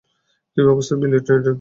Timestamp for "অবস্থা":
0.65-0.93